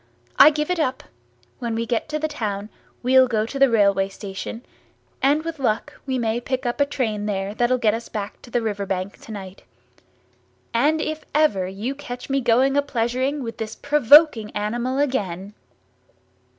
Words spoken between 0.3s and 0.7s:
I